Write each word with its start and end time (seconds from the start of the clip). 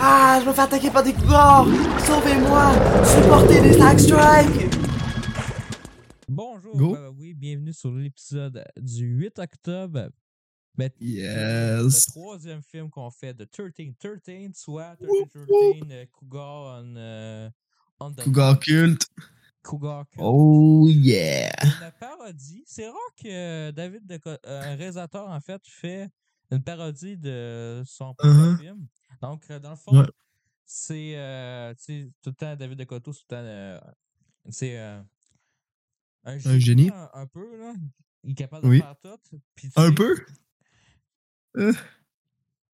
Ah, 0.00 0.38
je 0.42 0.48
me 0.48 0.52
fais 0.52 0.60
attaquer 0.62 0.90
par 0.90 1.02
des 1.02 1.12
cougars! 1.12 1.66
Sauvez-moi! 2.06 2.72
Supportez 3.04 3.60
les 3.62 3.72
Slack 3.74 3.98
Strike! 4.00 4.74
Bonjour, 6.28 6.76
Go. 6.76 6.92
ben 6.94 7.08
oui, 7.18 7.34
bienvenue 7.34 7.72
sur 7.72 7.90
l'épisode 7.92 8.64
du 8.76 9.06
8 9.06 9.38
octobre. 9.38 10.10
Ben, 10.76 10.90
Le 11.00 11.06
Yes. 11.06 12.06
troisième 12.06 12.62
film 12.62 12.88
qu'on 12.90 13.10
fait 13.10 13.34
de 13.34 13.44
1313, 13.44 14.50
soit 14.54 14.96
1313 15.00 15.82
euh, 15.90 16.04
Cougar 16.12 16.82
on, 16.84 16.94
euh, 16.96 17.50
on 17.98 18.12
the 18.12 18.22
Cougar 18.22 18.60
culte. 18.60 19.06
Cougar 19.64 20.04
Cult. 20.10 20.22
Oh 20.24 20.86
yeah. 20.88 21.50
Une 21.64 21.90
parodie. 21.98 22.62
C'est 22.66 22.86
rare 22.86 22.94
que 23.20 23.70
David, 23.72 24.20
un 24.44 24.76
réalisateur, 24.76 25.28
en 25.28 25.40
fait, 25.40 25.60
fait 25.66 26.08
une 26.50 26.62
parodie 26.62 27.16
de 27.16 27.82
son 27.86 28.14
propre 28.14 28.26
Uh-huh. 28.26 28.58
film. 28.58 28.86
Donc, 29.20 29.44
euh, 29.50 29.58
dans 29.58 29.70
le 29.70 29.76
fond, 29.76 30.00
Ouais. 30.00 30.06
c'est 30.64 31.16
euh, 31.16 31.74
tout 32.22 32.30
le 32.30 32.32
temps 32.34 32.56
David 32.56 32.78
de 32.78 32.84
Coteau, 32.84 33.12
c'est 33.12 33.20
tout 33.20 33.26
le 33.30 33.36
temps. 33.36 33.42
euh, 33.44 33.80
c'est 34.50 34.78
euh, 34.78 35.02
un 36.24 36.38
génie. 36.38 36.60
génie. 36.60 36.90
Un, 36.90 37.10
un 37.14 37.26
peu, 37.26 37.58
là. 37.58 37.74
Il 38.24 38.32
est 38.32 38.34
capable 38.34 38.64
de 38.64 38.68
Oui. 38.70 38.78
faire 38.80 38.96
tout. 39.22 39.40
Un 39.76 39.92
peu? 39.92 40.16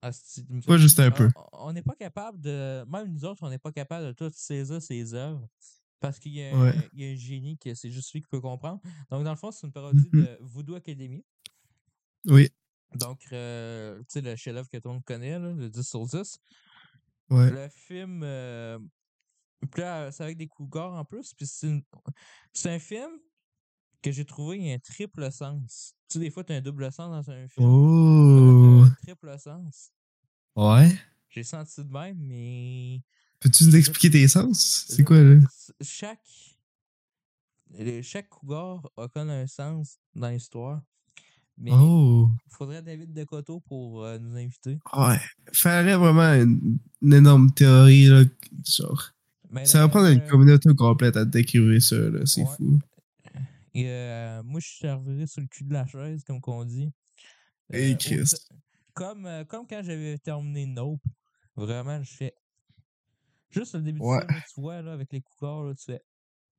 ah, 0.03 0.13
c'est- 0.13 0.49
me 0.49 0.61
Pas 0.61 0.79
juste 0.79 1.01
un 1.01 1.11
peu. 1.11 1.29
on- 1.53 1.73
n'est 1.73 1.83
pas 1.83 1.95
capable 1.95 2.41
de. 2.41 2.85
Même 2.89 3.13
nous 3.13 3.25
autres, 3.25 3.43
on 3.43 3.51
n'est 3.51 3.59
pas 3.59 3.73
capable 3.73 4.07
de 4.07 4.13
tout 4.13 4.31
saisir 4.35 4.81
ses 4.83 5.15
œuvres. 5.15 5.47
Parce 6.01 6.19
qu'il 6.19 6.33
y, 6.33 6.43
a 6.43 6.55
Ouais. 6.55 6.69
un- 6.77 6.83
il 6.93 7.01
y 7.03 7.09
a 7.09 7.13
un 7.13 7.17
génie 7.17 7.57
que 7.57 7.73
c'est 7.75 7.91
juste 7.91 8.13
lui 8.13 8.21
qui 8.21 8.29
peut 8.29 8.41
comprendre. 8.41 8.81
Donc, 9.11 9.25
dans 9.25 9.31
le 9.31 9.37
fond, 9.39 9.51
c'est 9.51 9.67
une 9.67 9.73
parodie 9.73 10.07
Mhm. 10.13 10.21
de 10.23 10.39
Voodoo 10.41 10.75
Academy. 10.75 11.25
Oui. 12.27 12.51
Donc, 12.95 13.21
euh, 13.33 13.99
tu 14.01 14.05
sais, 14.09 14.21
le 14.21 14.37
chef-d'œuvre 14.37 14.69
que 14.69 14.77
tout 14.79 14.89
le 14.89 14.95
monde 14.95 15.05
connaît, 15.05 15.39
là, 15.39 15.53
le 15.53 15.69
10 15.69 15.83
sur 15.83 16.07
10. 16.07 16.39
Ouais. 17.31 17.51
Le 17.51 17.69
film. 17.69 18.23
euh, 18.23 18.79
puis 19.73 19.81
là, 19.83 20.13
c'est 20.13 20.23
avec 20.23 20.37
des 20.37 20.47
cougars 20.47 20.93
en 20.93 21.05
plus. 21.05 21.33
Puis 21.35 21.47
c'est 21.47 22.71
un 22.71 22.79
film 22.79 23.11
que 24.03 24.13
j'ai 24.13 24.25
trouvé 24.25 24.73
un 24.73 24.79
triple 24.79 25.31
sens. 25.33 25.95
Tu 26.09 26.15
sais, 26.15 26.19
des 26.21 26.31
fois, 26.31 26.45
tu 26.45 26.53
as 26.53 26.57
un 26.57 26.61
double 26.61 26.93
sens 26.93 27.11
dans 27.11 27.33
un 27.33 27.49
film. 27.49 27.67
Oh. 27.67 28.85
Un 28.85 28.91
triple 29.03 29.39
sens. 29.39 29.91
Ouais. 30.55 30.95
J'ai 31.31 31.43
senti 31.43 31.83
de 31.83 31.91
même, 31.91 32.19
mais. 32.19 33.03
Peux-tu 33.41 33.65
nous 33.65 33.77
expliquer 33.77 34.11
tes 34.11 34.29
sens? 34.29 34.87
C'est 34.89 35.03
quoi, 35.03 35.21
là? 35.21 35.41
Chaque. 35.81 36.21
Chaque 38.03 38.29
cougar 38.29 38.89
a 38.97 39.09
comme 39.09 39.31
un 39.31 39.47
sens 39.47 39.99
dans 40.15 40.29
l'histoire. 40.29 40.81
Mais 41.59 41.71
Oh. 41.73 42.29
il 42.47 42.55
faudrait 42.57 42.83
David 42.83 43.13
Decoteau 43.13 43.61
pour 43.61 44.05
euh, 44.05 44.19
nous 44.19 44.37
inviter. 44.37 44.79
Ouais. 44.97 45.19
Faudrait 45.53 45.97
vraiment 45.97 46.33
une, 46.35 46.79
une 47.03 47.13
énorme 47.13 47.53
théorie, 47.53 48.07
là. 48.07 48.25
Genre. 48.65 49.11
Ça 49.65 49.79
va 49.81 49.89
prendre 49.89 50.09
une 50.09 50.21
euh, 50.21 50.29
communauté 50.29 50.69
complète 50.75 51.17
à 51.17 51.25
décrire 51.25 51.81
ça, 51.81 51.97
là. 51.97 52.27
C'est 52.27 52.43
Ouais. 52.43 52.49
fou. 52.57 52.79
Et 53.75 53.89
euh, 53.89 54.43
moi, 54.45 54.61
je 54.61 54.69
servirais 54.79 55.27
sur 55.27 55.41
le 55.43 55.47
cul 55.49 55.65
de 55.65 55.73
la 55.73 55.87
chaise, 55.87 56.25
comme 56.25 56.41
qu'on 56.41 56.65
dit. 56.65 56.91
Hey, 57.73 57.93
Euh, 57.93 57.97
Christ. 57.97 58.51
Comme, 58.95 59.29
comme 59.49 59.67
quand 59.67 59.83
j'avais 59.83 60.19
terminé 60.19 60.67
Nope. 60.67 61.01
Vraiment, 61.57 62.03
je 62.03 62.11
fais. 62.13 62.35
Juste 63.51 63.75
le 63.77 63.83
début 63.83 64.01
Ouais. 64.01 64.25
du 64.27 64.33
film, 64.33 64.43
tu 64.55 64.61
vois, 64.61 64.83
là, 64.83 64.93
avec 64.93 65.13
les 65.13 65.23
là, 65.41 65.73
tu 65.77 65.85
fais. 65.85 66.03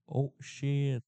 Oh 0.07 0.33
shit. 0.39 1.03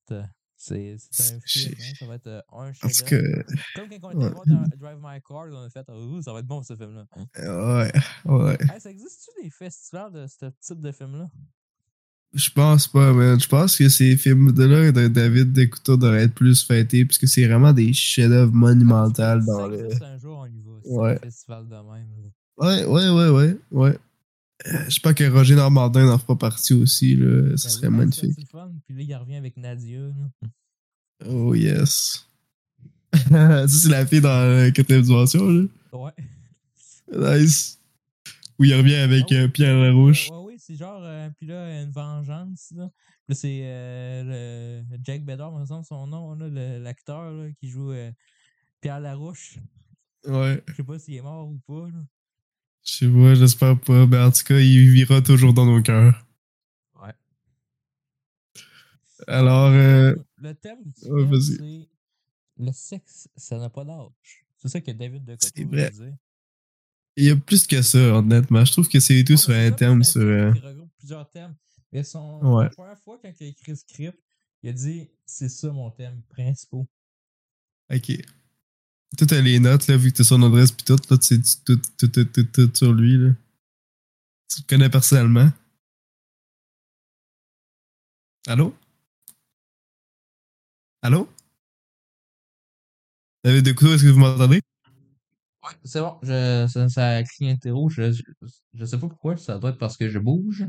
C'est 0.60 0.96
un 1.36 1.40
film, 1.46 1.76
hein, 1.80 1.94
ça 2.00 2.06
va 2.08 2.16
être 2.16 2.28
euh, 2.28 2.42
un 2.52 2.72
Parce 2.82 2.98
chef 2.98 3.06
que. 3.10 3.44
Comme 3.76 3.90
quand 4.02 4.10
on 4.14 4.20
était 4.20 4.30
voir 4.34 4.46
dans 4.48 4.64
Drive 4.80 4.98
My 5.02 5.22
Car, 5.28 5.46
on 5.52 5.64
a 5.66 5.70
fait 5.70 5.86
oh, 5.90 6.22
ça 6.24 6.34
va 6.34 6.40
être 6.40 6.48
bon 6.48 6.64
ce 6.64 6.76
film-là. 6.76 7.06
Ouais. 7.38 7.92
Ouais. 8.26 8.58
Hey, 8.74 8.82
ça 8.82 8.90
existe-tu 8.90 9.44
des 9.44 9.50
festivals 9.52 10.12
de 10.12 10.26
ce 10.28 10.46
type 10.60 10.82
de 10.82 10.92
film-là? 10.92 11.30
Je 12.34 12.50
pense 12.50 12.88
pas, 12.88 13.14
man. 13.14 13.40
Je 13.40 13.48
pense 13.48 13.78
que 13.78 13.88
ces 13.88 14.18
films-là 14.18 14.92
de 14.92 15.08
David 15.08 15.54
Descouteaux 15.54 15.96
devraient 15.96 16.24
être 16.24 16.34
plus 16.34 16.66
fêtés, 16.66 17.06
parce 17.06 17.18
que 17.18 17.28
c'est 17.28 17.46
vraiment 17.48 17.72
des 17.72 17.94
chefs-d'œuvre 17.94 18.52
monumentaux 18.54 19.40
dans 19.46 19.68
le. 19.68 19.86
existe 19.86 20.02
un 20.04 20.18
jour, 20.18 20.40
on 20.40 20.46
y 20.48 20.60
va. 20.60 20.72
C'est 20.84 20.90
Ouais. 20.92 21.16
un 21.16 21.20
festival 21.20 21.68
de 21.68 21.76
même. 21.76 22.08
là. 22.24 22.30
Ouais, 22.58 22.86
ouais, 22.86 23.10
ouais, 23.10 23.30
ouais, 23.30 23.58
ouais. 23.72 23.98
Euh, 24.66 24.84
J'espère 24.86 25.14
que 25.14 25.24
Roger 25.30 25.56
Normandin 25.56 26.06
n'en 26.08 26.18
fera 26.18 26.36
partie 26.38 26.74
aussi, 26.74 27.16
là. 27.16 27.56
Ça 27.58 27.68
Ben 27.68 27.70
serait 27.70 27.88
oui, 27.88 27.94
hey, 27.94 28.00
magnifique. 28.00 28.32
C'est 28.36 28.42
le 28.42 28.48
fun. 28.48 28.72
Puis 28.86 28.96
là, 28.96 29.04
il 29.04 29.16
revient 29.16 29.36
avec 29.36 29.56
Nadia. 29.58 30.00
là. 30.00 30.50
Oh 31.28 31.54
yes. 31.54 32.28
ça, 33.30 33.68
c'est 33.68 33.90
la 33.90 34.06
fille 34.06 34.22
dans 34.22 34.64
la 34.64 34.72
quatrième 34.72 35.04
dimension, 35.04 35.46
là. 35.48 35.64
Ouais. 35.94 36.12
Nice. 37.40 37.80
Où 38.60 38.64
il 38.64 38.74
revient 38.74 38.96
avec 38.96 39.26
Ah 39.32 39.36
euh, 39.36 39.48
Pierre 39.48 39.78
Larouche. 39.78 40.30
Ouais, 40.32 40.38
ouais, 40.38 40.56
c'est 40.58 40.76
genre. 40.76 41.02
euh, 41.04 41.30
puis 41.38 41.48
là, 41.48 41.82
une 41.84 41.92
vengeance. 41.92 42.74
Là, 42.76 42.90
là 43.30 43.36
c'est 43.36 43.62
euh, 43.64 44.84
le 44.90 44.98
Jack 45.04 45.24
Bedard, 45.24 45.52
me 45.58 45.66
semble 45.66 45.86
son 45.86 46.08
nom, 46.08 46.34
l'acteur 46.36 47.34
qui 47.60 47.70
joue 47.70 47.94
Pierre 48.82 49.00
Larouche. 49.00 49.58
Ouais. 50.26 50.62
Je 50.68 50.74
sais 50.74 50.84
pas 50.84 50.98
s'il 51.00 51.16
est 51.16 51.22
mort 51.22 51.48
ou 51.48 51.60
pas. 51.68 51.88
Là. 51.88 52.00
Je 52.88 52.94
sais 52.94 53.08
pas, 53.10 53.36
j'espère 53.36 53.80
pas. 53.80 54.06
Mais 54.08 54.18
en 54.20 54.32
tout 54.32 54.44
cas, 54.44 54.58
il 54.60 54.92
vivra 54.92 55.22
toujours 55.22 55.54
dans 55.54 55.66
nos 55.66 55.82
cœurs. 55.82 56.26
Ouais. 57.02 57.14
Alors, 59.28 59.72
euh, 59.72 60.16
Le 60.38 60.54
thème 60.54 60.80
ouais, 61.04 61.40
c'est 61.42 61.88
le 62.60 62.72
sexe, 62.72 63.28
ça 63.36 63.58
n'a 63.60 63.70
pas 63.70 63.84
d'âge. 63.84 64.46
C'est 64.58 64.70
ça 64.70 64.82
que 64.82 64.90
David 64.92 65.24
de 65.26 65.36
Coteau 65.36 65.64
dire. 65.66 65.92
il 67.18 67.26
y 67.26 67.30
a 67.30 67.36
plus 67.36 67.68
que 67.68 67.82
ça, 67.84 68.00
honnêtement. 68.18 68.66
Je 68.66 68.72
trouve 68.72 68.88
que 68.90 69.00
c'est 69.00 69.24
tout 69.24 69.34
Ouais, 69.34 69.38
sur 69.38 69.54
un 69.54 69.72
thème 69.72 70.04
sur. 70.04 70.22
film 70.22 70.30
euh, 70.32 70.52
regroupe 70.54 70.90
plusieurs 70.98 71.30
thèmes. 71.30 71.56
Mais 71.92 72.04
son, 72.04 72.40
Ouais. 72.44 72.64
la 72.66 72.70
première 72.72 72.98
fois, 73.00 73.20
quand 73.22 73.32
il 73.40 73.44
a 73.44 73.48
écrit 73.48 73.72
le 73.72 73.78
script, 73.78 74.18
il 74.64 74.70
a 74.70 74.74
dit 74.74 75.10
c'est 75.26 75.50
ça 75.50 75.72
mon 75.72 75.92
thème 75.92 76.22
principal. 76.30 76.86
Ok. 77.94 78.12
Toi, 79.16 79.26
t'as 79.28 79.42
les 79.42 79.60
notes, 79.60 79.88
là, 79.88 79.96
vu 79.96 80.12
que 80.12 80.18
t'as 80.18 80.24
son 80.24 80.44
adresse 80.44 80.72
pis 80.72 80.84
tout, 80.84 80.98
là, 81.10 81.18
tu 81.18 81.42
sais 81.42 81.62
tout, 81.66 81.80
tout, 81.98 82.08
tout, 82.08 82.26
tout, 82.26 82.44
tout 82.44 82.72
sur 82.76 82.94
lui, 82.94 83.18
là. 83.18 83.30
Tu 84.50 84.62
le 84.62 84.68
connais 84.68 84.90
personnellement. 84.90 85.50
Allô? 88.48 88.76
Allô? 91.02 91.30
David 93.44 93.66
de 93.66 93.72
Couteau, 93.72 93.94
est-ce 93.94 94.04
que 94.04 94.10
vous 94.10 94.20
m'entendez? 94.20 94.62
Ouais, 95.64 95.74
c'est 95.84 96.00
bon, 96.00 96.18
je, 96.22 96.68
ça, 96.72 96.90
ça 96.90 97.10
a 97.18 97.24
clignoté 97.24 97.72
rouge. 97.72 97.96
Je, 97.98 98.12
je, 98.12 98.24
je 98.74 98.86
sais 98.86 99.00
pas 99.00 99.08
pourquoi, 99.08 99.38
ça 99.38 99.58
doit 99.58 99.72
être 99.72 99.78
parce 99.78 99.98
que 99.98 100.10
je 100.10 100.20
bouge. 100.20 100.66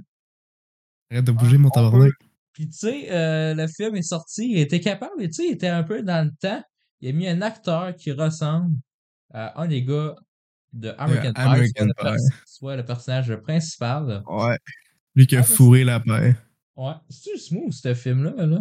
Arrête 1.10 1.24
de 1.24 1.32
bouger, 1.32 1.56
Ah, 1.56 1.58
mon 1.58 1.68
on 1.68 1.70
tabarnak. 1.70 2.12
Puis 2.52 2.68
tu 2.68 2.76
sais, 2.78 3.12
euh, 3.12 3.54
le 3.54 3.66
film 3.68 3.94
est 3.94 4.02
sorti, 4.02 4.50
il 4.50 4.58
était 4.58 4.80
capable, 4.80 5.22
et 5.22 5.28
tu 5.28 5.34
sais, 5.34 5.46
il 5.46 5.52
était 5.52 5.68
un 5.68 5.84
peu 5.84 6.02
dans 6.02 6.26
le 6.26 6.32
temps. 6.40 6.62
Il 7.00 7.08
a 7.08 7.12
mis 7.12 7.28
un 7.28 7.42
acteur 7.42 7.94
qui 7.96 8.12
ressemble 8.12 8.76
à 9.32 9.60
un 9.60 9.68
des 9.68 9.82
gars 9.84 10.14
de 10.72 10.94
American 10.98 11.32
Pie, 11.32 11.40
American 11.40 11.86
soit, 11.96 12.10
le 12.10 12.16
Pie. 12.16 12.22
soit 12.46 12.76
le 12.76 12.84
personnage 12.84 13.36
principal. 13.36 14.22
Ouais. 14.26 14.58
Lui 15.14 15.26
qui 15.26 15.36
a 15.36 15.40
Ah, 15.40 15.42
fourré 15.44 15.84
la 15.84 16.00
paix. 16.00 16.36
Ouais, 16.76 16.92
c'est 17.08 17.36
smooth 17.38 17.72
ce 17.72 17.94
film-là, 17.94 18.46
là? 18.46 18.60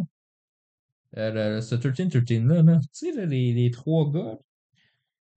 Euh, 1.18 1.56
le, 1.58 1.62
ce 1.62 1.76
13-13-là, 1.76 2.62
là. 2.64 2.80
Tu 2.82 2.88
sais, 2.92 3.12
là, 3.12 3.26
les, 3.26 3.54
les 3.54 3.72
trois 3.72 4.12
gars. 4.12 4.38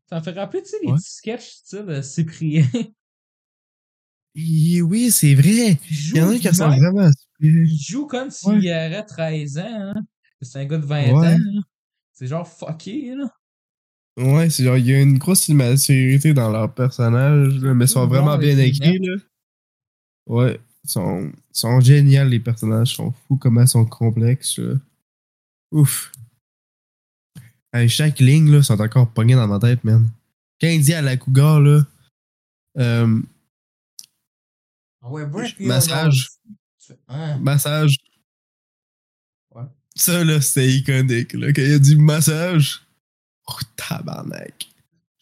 Ça 0.09 0.19
me 0.19 0.23
fait 0.25 0.33
rappeler, 0.33 0.63
tu 0.63 0.71
sais, 0.71 0.77
les 0.83 0.89
Ouais. 0.91 0.97
petits 0.97 1.11
sketchs 1.13 1.49
style 1.51 1.85
euh, 1.89 2.03
Cyprien. 2.03 2.67
Hi- 4.35 4.83
Oui, 4.83 5.11
c'est 5.11 5.35
vrai. 5.35 5.79
Il 5.91 6.09
Il 6.11 6.17
y 6.17 6.21
en 6.23 6.31
a 6.31 6.39
qui 6.39 6.49
ressemble 6.49 6.75
lui-même. 6.75 6.93
vraiment 6.95 7.09
à 7.09 7.13
celui 7.41 7.71
Il 7.73 7.79
joue 7.83 8.07
comme 8.07 8.31
s'il 8.31 8.51
Ouais. 8.59 8.87
aurait 8.87 9.05
13 9.07 9.59
ans, 9.59 9.65
hein. 9.95 9.95
C'est 10.43 10.59
un 10.61 10.65
gars 10.65 10.79
de 10.79 10.87
20 10.87 11.03
Ouais. 11.03 11.13
ans, 11.13 11.21
là. 11.23 11.61
C'est 12.21 12.27
genre 12.27 12.47
fucké, 12.47 13.15
là. 13.15 13.31
Ouais, 14.19 14.51
c'est 14.51 14.63
genre, 14.63 14.77
il 14.77 14.87
y 14.87 14.93
a 14.93 15.01
une 15.01 15.17
grosse 15.17 15.49
immaturité 15.49 16.35
dans 16.35 16.51
leur 16.51 16.71
personnage, 16.75 17.55
là, 17.63 17.73
mais 17.73 17.87
ils 17.87 17.89
sont 17.89 18.07
vraiment 18.07 18.37
bien 18.37 18.59
écrits, 18.59 18.99
là. 18.99 19.15
Ouais, 20.27 20.61
ils 20.85 20.91
sont, 20.91 21.33
sont 21.51 21.81
géniaux, 21.81 22.25
les 22.25 22.39
personnages, 22.39 22.93
ils 22.93 22.97
sont 22.97 23.13
fous 23.13 23.39
comment 23.39 23.63
ils 23.63 23.69
sont 23.69 23.87
complexes, 23.87 24.59
là. 24.59 24.75
Ouf. 25.71 26.13
Hey, 27.73 27.89
chaque 27.89 28.19
ligne, 28.19 28.51
là, 28.53 28.63
sont 28.63 28.79
encore 28.79 29.11
pognés 29.11 29.35
dans 29.37 29.49
ma 29.49 29.59
tête, 29.59 29.83
man. 29.83 30.07
Quand 30.61 30.69
il 30.69 30.83
dit 30.83 30.93
à 30.93 31.01
la 31.01 31.17
cougar, 31.17 31.59
là, 31.59 31.87
euh, 32.77 33.19
Ah 35.01 35.09
ouais, 35.11 35.25
Massage. 35.61 36.29
hein? 37.09 37.39
massage. 37.39 37.97
Ça, 40.01 40.25
là, 40.25 40.41
c'était 40.41 40.67
iconique, 40.67 41.35
là. 41.35 41.53
Quand 41.53 41.61
il 41.61 41.75
a 41.75 41.79
dit 41.79 41.95
massage, 41.95 42.81
oh, 43.47 43.59
tabarnak. 43.77 44.67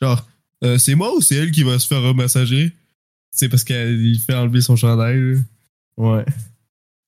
Genre, 0.00 0.24
euh, 0.62 0.78
c'est 0.78 0.94
moi 0.94 1.12
ou 1.16 1.20
c'est 1.20 1.34
elle 1.34 1.50
qui 1.50 1.64
va 1.64 1.80
se 1.80 1.86
faire 1.88 2.00
remassager? 2.00 2.72
C'est 3.32 3.48
parce 3.48 3.64
qu'il 3.64 4.20
fait 4.24 4.36
enlever 4.36 4.60
son 4.60 4.76
chandail, 4.76 5.18
là. 5.18 5.40
Ouais. 5.96 6.24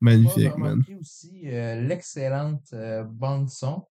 Magnifique, 0.00 0.56
man. 0.56 0.82
aussi 1.00 1.42
euh, 1.44 1.80
l'excellente 1.86 2.66
euh, 2.72 3.04
bande-son, 3.04 3.84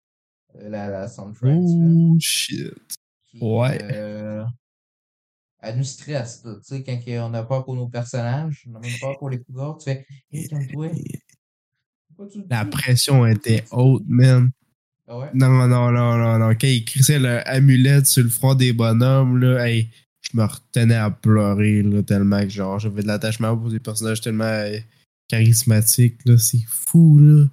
euh, 0.55 0.71
la, 0.71 0.89
la 0.89 1.09
soundtrack. 1.09 1.53
Oh, 1.55 2.17
shit. 2.19 2.73
qui, 3.31 3.39
ouais. 3.43 3.79
elle 5.61 5.77
nous 5.77 5.85
stresse, 5.85 6.45
tu 6.45 6.49
sais, 6.63 6.83
quand 6.83 6.99
on 7.29 7.35
a 7.35 7.43
peur 7.43 7.65
pour 7.67 7.75
nos 7.75 7.89
personnages, 7.89 8.65
on 8.71 8.77
a 8.77 8.79
même 8.79 8.99
peur 9.01 9.19
pour 9.19 9.29
les 9.29 9.41
cougars, 9.41 9.77
tu 9.77 9.85
fais, 9.85 10.07
hé, 10.33 10.49
calme-toi. 10.49 10.93
La 12.51 12.65
pression 12.65 13.27
était 13.27 13.65
haute, 13.71 14.05
man. 14.07 14.51
Ah 15.09 15.19
ouais? 15.19 15.31
Non, 15.35 15.49
non, 15.51 15.69
non, 15.69 15.93
non, 15.93 16.39
non. 16.39 16.49
Quand 16.51 16.67
il 16.67 16.85
crissait 16.85 17.19
l'amulette 17.19 18.07
sur 18.07 18.23
le 18.25 18.29
front 18.31 18.55
des 18.55 18.73
bonhommes, 18.73 19.39
là, 19.39 19.69
hey, 19.69 19.89
je 20.23 20.37
me 20.37 20.45
retenais 20.45 20.97
à 20.97 21.11
pleurer, 21.11 21.83
là, 21.83 22.03
tellement 22.03 22.41
que, 22.41 22.49
genre, 22.49 22.79
j'avais 22.79 23.03
de 23.03 23.07
l'attachement 23.07 23.57
pour 23.57 23.71
des 23.71 23.79
personnages 23.79 24.21
tellement 24.21 24.45
euh, 24.45 24.79
charismatiques, 25.29 26.19
là. 26.25 26.37
C'est 26.39 26.65
fou, 26.67 27.19
là. 27.19 27.45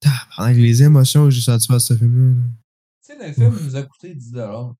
Tabarnak, 0.00 0.56
les 0.56 0.82
émotions 0.82 1.24
que 1.24 1.30
j'ai 1.30 1.40
senties 1.40 1.72
à 1.72 1.78
ce 1.78 1.96
film-là. 1.96 2.34
là. 2.40 2.46
Tu 3.04 3.12
sais, 3.12 3.26
le 3.28 3.32
film 3.32 3.64
nous 3.64 3.76
a 3.76 3.82
coûté 3.82 4.14
10$. 4.14 4.74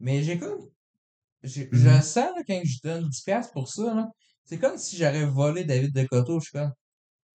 Mais 0.00 0.22
j'ai 0.22 0.38
comme. 0.38 0.58
Je 1.42 1.62
Mhm. 1.72 2.02
sens 2.02 2.16
là, 2.16 2.42
quand 2.46 2.60
je 2.64 2.78
donne 2.82 3.08
10$ 3.08 3.50
pour 3.52 3.68
ça, 3.68 3.94
là. 3.94 4.08
C'est 4.44 4.58
comme 4.58 4.76
si 4.76 4.96
j'aurais 4.96 5.24
volé 5.26 5.64
David 5.64 5.92
de 5.94 6.04
Coteau, 6.04 6.38
je 6.40 6.44
suis 6.50 6.52
comme. 6.52 6.72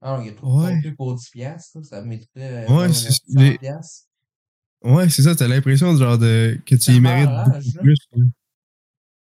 Ah 0.02 0.18
non, 0.18 0.24
il 0.24 0.28
y 0.28 0.30
a 0.30 0.34
trop 0.34 0.48
de 0.60 0.64
Ouais. 0.66 0.76
contenu 0.76 0.96
pour 0.96 1.16
10$, 1.16 1.72
là, 1.76 1.84
ça 1.84 2.02
mériterait. 2.02 2.66
Ouais, 2.68 2.88
genre, 2.88 2.94
c'est- 2.96 3.12
100$. 3.28 4.08
Ouais, 4.84 5.10
c'est 5.10 5.22
ça, 5.22 5.36
t'as 5.36 5.48
l'impression, 5.48 5.96
genre, 5.96 6.18
de, 6.18 6.60
que 6.66 6.76
tu 6.76 6.82
Ça 6.82 6.92
y 6.94 7.00
mérites 7.00 7.30
beaucoup 7.30 7.84
plus. 7.84 7.98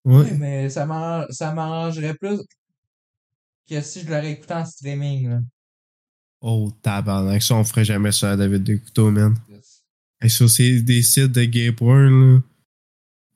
Oui, 0.04 0.16
Ouais. 0.16 0.36
mais 0.36 0.68
ça 0.70 0.84
m'arrange- 0.84 1.26
ça 1.30 1.52
m'arrangerait 1.54 2.14
plus 2.14 2.40
que 3.68 3.80
si 3.80 4.00
je 4.00 4.06
l'aurais 4.06 4.32
écouté 4.32 4.52
en 4.54 4.64
streaming, 4.64 5.28
là. 5.30 5.40
Oh, 6.40 6.70
tabarnak, 6.82 7.42
ça, 7.42 7.54
on 7.54 7.64
ferait 7.64 7.84
jamais 7.86 8.12
ça 8.12 8.32
à 8.32 8.36
David 8.36 8.62
de 8.64 8.76
Couteau, 8.76 9.10
man. 9.10 9.34
Yes. 9.48 9.82
Et 10.20 10.28
sur 10.28 10.50
ces, 10.50 10.82
des 10.82 11.02
sites 11.02 11.32
de 11.32 11.44
gay 11.44 11.72
porn, 11.72 12.34
là, 12.34 12.40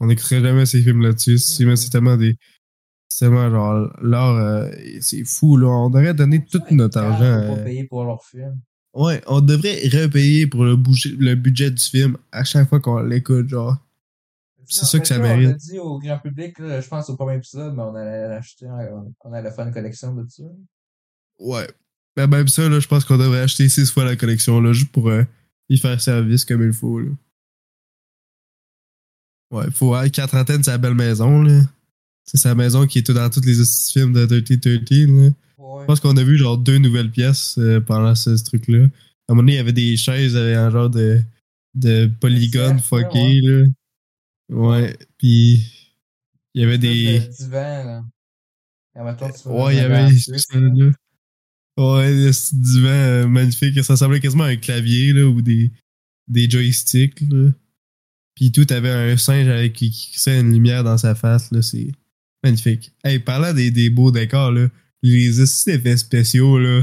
on 0.01 0.07
n'écouterait 0.09 0.41
jamais 0.43 0.67
ces 0.67 0.83
films 0.83 1.01
là-dessus. 1.03 1.39
C'est 1.39 1.65
Mhm. 1.65 1.77
c'est 1.77 1.89
tellement 1.91 2.17
des. 2.17 2.37
C'est 3.09 3.25
tellement 3.25 3.51
genre. 3.51 3.91
L'art, 4.03 4.37
euh, 4.37 4.71
c'est 5.01 5.25
fou, 5.25 5.57
là. 5.57 5.67
On 5.69 5.91
devrait 5.91 6.15
donner 6.15 6.45
tout 6.45 6.61
notre 6.71 6.99
argent. 6.99 7.19
pas 7.55 7.61
euh, 7.61 7.65
payer 7.65 7.85
pour 7.85 8.05
leur 8.05 8.23
film. 8.25 8.61
Ouais, 8.95 9.23
on 9.27 9.41
devrait 9.41 9.81
repayer 9.89 10.47
pour 10.47 10.65
le, 10.65 10.77
budget- 10.77 11.17
le 11.19 11.35
budget 11.35 11.71
du 11.71 11.83
film 11.83 12.17
à 12.33 12.45
chaque 12.45 12.69
fois 12.69 12.81
qu'on 12.81 13.01
l'écoute, 13.01 13.49
genre. 13.49 13.77
C'est 14.71 14.85
ça 14.85 14.99
que 14.99 15.07
ça 15.09 15.15
sais, 15.15 15.21
On 15.21 15.25
mérite. 15.25 15.49
l'a 15.49 15.55
dit 15.55 15.79
au 15.79 15.99
grand 15.99 16.19
public, 16.19 16.59
là, 16.59 16.81
je 16.83 16.89
pense 16.89 17.09
au 17.09 17.17
premier 17.17 17.37
épisode, 17.37 17.75
mais 17.75 17.83
on 17.83 17.95
allait 17.95 18.29
l'acheter, 18.29 18.67
on, 18.67 19.15
on 19.25 19.33
allait 19.33 19.51
faire 19.51 19.67
une 19.67 19.73
collection 19.73 20.15
de 20.15 20.27
ça. 20.29 20.43
Ouais. 21.39 21.67
Mais 22.19 22.27
même 22.27 22.49
ça, 22.49 22.69
là, 22.69 22.79
je 22.79 22.87
pense 22.87 23.05
qu'on 23.07 23.17
devrait 23.17 23.41
acheter 23.41 23.67
six 23.71 23.91
fois 23.91 24.05
la 24.05 24.17
collection, 24.17 24.61
là, 24.61 24.73
juste 24.75 24.93
pour 24.93 25.09
euh, 25.09 25.25
y 25.71 25.79
faire 25.79 25.99
service 26.03 26.45
comme 26.45 26.63
il 26.63 26.73
faut, 26.75 26.99
là. 26.99 27.11
Ouais, 29.51 29.71
faut 29.71 29.95
aller 29.95 30.11
qu'à 30.11 30.27
trentaine, 30.27 30.63
c'est 30.63 30.71
la 30.73 30.79
belle 30.79 30.95
maison, 30.95 31.41
là. 31.43 31.63
C'est 32.29 32.37
sa 32.37 32.55
maison 32.55 32.87
qui 32.87 32.99
est 32.99 33.03
tout 33.03 33.15
dans 33.15 33.31
tous 33.31 33.41
les 33.41 33.59
autres 33.59 33.71
films 33.91 34.13
de 34.13 34.27
3013, 34.27 35.07
là. 35.07 35.31
Ouais. 35.57 35.83
Je 35.83 35.87
pense 35.87 36.01
qu'on 36.01 36.17
a 36.17 36.23
vu 36.23 36.37
genre 36.37 36.59
deux 36.59 36.77
nouvelles 36.77 37.11
pièces 37.11 37.57
euh, 37.57 37.81
pendant 37.81 38.15
ce, 38.15 38.37
ce 38.37 38.45
truc-là. 38.45 38.81
À 38.81 38.83
un 38.83 39.35
moment 39.35 39.43
donné, 39.43 39.53
il 39.53 39.57
y 39.57 39.61
avait 39.61 39.73
des 39.73 39.97
chaises 39.97 40.37
avec 40.37 40.55
un 40.55 40.71
genre 40.71 40.91
de, 40.91 41.23
de 41.75 42.11
polygone 42.21 42.81
fucké, 42.81 43.41
là. 43.41 43.65
Ouais, 44.51 44.95
puis 45.17 45.65
il 46.55 46.63
y 46.63 46.65
avait 46.65 46.77
des... 46.77 47.21
Divan, 47.39 47.85
là. 47.85 48.05
Et 48.95 49.33
tu 49.33 49.49
Ouais, 49.49 49.75
il 49.75 49.79
y 49.79 49.81
avait 49.81 50.11
là. 50.11 50.91
Ouais, 51.79 52.13
le 52.13 52.31
divan 52.53 52.89
euh, 52.89 53.27
magnifique. 53.27 53.83
Ça 53.85 53.95
ressemblait 53.95 54.21
quasiment 54.21 54.45
à 54.45 54.49
un 54.49 54.57
clavier, 54.57 55.13
là, 55.15 55.25
ou 55.25 55.41
des, 55.41 55.73
des 56.27 56.51
joysticks, 56.51 57.21
là. 57.23 57.51
Puis 58.35 58.53
tout 58.53 58.67
avait 58.71 58.91
un 58.91 59.17
singe 59.17 59.49
avec 59.49 59.73
qui, 59.73 59.91
qui 59.91 60.11
crissait 60.11 60.41
une 60.41 60.53
lumière 60.53 60.85
dans 60.85 60.99
sa 60.99 61.15
face, 61.15 61.51
là. 61.53 61.63
C'est 61.63 61.93
magnifique. 62.43 62.93
Hey, 63.05 63.19
parlant 63.19 63.53
des, 63.53 63.71
des 63.71 63.91
beaux 63.91 64.11
décors, 64.11 64.51
là, 64.53 64.69
les 65.03 65.41
estis 65.41 65.67
d'effets 65.67 65.97
spéciaux, 65.97 66.59
là. 66.59 66.83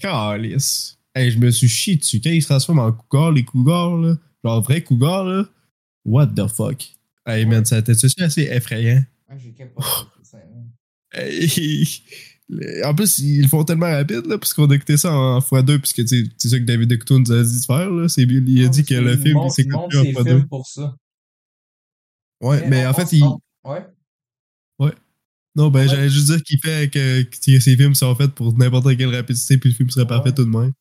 Calice. 0.00 0.98
Hey, 1.14 1.30
je 1.30 1.38
me 1.38 1.50
suis 1.50 1.68
chié 1.68 1.96
dessus. 1.96 2.20
Quand 2.20 2.30
ils 2.30 2.42
se 2.42 2.48
transforment 2.48 2.80
en 2.80 2.92
cougars, 2.92 3.32
les 3.32 3.44
cougars, 3.44 3.96
là, 3.96 4.16
genre 4.44 4.62
vrai 4.62 4.82
cougars, 4.82 5.24
là. 5.24 5.48
What 6.04 6.28
the 6.28 6.46
fuck? 6.48 6.84
Hey, 7.26 7.44
man, 7.46 7.64
ça 7.64 7.78
était 7.78 7.92
assez 7.92 8.42
effrayant. 8.42 9.02
Ah, 9.28 9.36
j'ai 9.38 9.52
capoté, 9.52 9.86
ça, 10.22 10.38
hein. 10.38 10.64
Hey, 11.12 11.86
En 12.84 12.94
plus, 12.94 13.18
ils 13.18 13.42
le 13.42 13.48
font 13.48 13.64
tellement 13.64 13.90
rapide, 13.90 14.24
là, 14.26 14.38
parce 14.38 14.54
qu'on 14.54 14.70
a 14.70 14.74
écouté 14.76 14.96
ça 14.96 15.12
en 15.12 15.40
x2, 15.40 15.78
puisque 15.80 16.04
tu 16.04 16.06
sais, 16.06 16.24
c'est 16.38 16.48
ça 16.50 16.58
que 16.60 16.64
David 16.64 16.88
Decouton 16.90 17.18
nous 17.18 17.32
a 17.32 17.42
dit 17.42 17.58
de 17.60 17.64
faire, 17.64 17.90
là. 17.90 18.08
C'est, 18.08 18.22
il 18.22 18.64
a 18.64 18.68
dit 18.68 18.84
que 18.84 18.94
le 18.94 19.14
il 19.14 19.18
film, 19.18 19.40
il 19.44 19.50
s'écoute 19.50 19.80
plus 19.88 19.98
en 19.98 20.02
ses 20.04 20.12
x2. 20.12 20.24
films 20.24 20.46
pour 20.48 20.66
ça. 20.68 20.96
Ouais, 22.40 22.68
mais 22.68 22.86
en 22.86 22.94
fait, 22.94 23.12
il. 23.12 23.24
on- 23.24 23.40
Ouais. 24.78 24.92
Non, 25.54 25.68
ben, 25.70 25.80
Ouais. 25.80 25.88
j'allais 25.88 26.10
juste 26.10 26.26
dire 26.26 26.42
qu'il 26.42 26.58
fait 26.60 26.90
que, 26.92 27.22
que 27.22 27.36
ses 27.60 27.76
films 27.76 27.94
sont 27.94 28.14
faits 28.14 28.34
pour 28.34 28.56
n'importe 28.58 28.96
quelle 28.96 29.14
rapidité, 29.14 29.56
puis 29.58 29.70
le 29.70 29.74
film 29.74 29.88
serait 29.90 30.02
Ouais. 30.02 30.08
parfait 30.08 30.32
tout 30.32 30.44
de 30.44 30.50
même. 30.50 30.72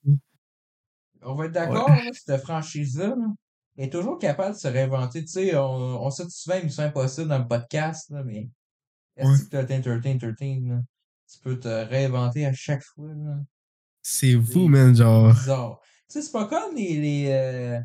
On 1.21 1.35
va 1.35 1.45
être 1.45 1.53
d'accord, 1.53 1.89
là, 1.89 2.01
cette 2.13 2.41
franchise-là, 2.41 3.07
là, 3.15 3.27
est 3.77 3.91
toujours 3.91 4.19
capable 4.19 4.53
de 4.53 4.59
se 4.59 4.67
réinventer. 4.67 5.21
Tu 5.23 5.31
sais, 5.31 5.55
on, 5.57 6.05
on 6.05 6.09
cite 6.11 6.29
souvent 6.29 6.61
Mission 6.63 6.83
Impossible 6.83 7.29
dans 7.29 7.39
le 7.39 7.47
podcast, 7.47 8.09
là, 8.11 8.23
mais 8.23 8.49
est-ce 9.17 9.27
Ouais. 9.27 9.63
que 9.63 9.65
13, 9.65 9.81
13, 10.01 10.17
13, 10.35 10.63
là, 10.67 10.81
tu 11.31 11.39
peux 11.41 11.59
te 11.59 11.67
réinventer 11.67 12.45
à 12.45 12.53
chaque 12.53 12.83
fois, 12.83 13.07
là. 13.07 13.37
C'est 14.03 14.33
fou, 14.33 14.63
C'est 14.65 14.67
man, 14.67 14.95
genre. 14.95 15.33
bizarre. 15.33 15.79
Tu 15.81 16.19
sais, 16.19 16.21
c'est 16.21 16.31
pas 16.31 16.45
comme 16.45 16.75
les, 16.75 16.99
les, 16.99 17.25
euh, 17.29 17.79